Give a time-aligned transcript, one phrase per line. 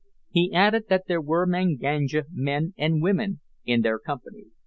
[0.31, 4.47] He added that there were Manganja men and women in their company.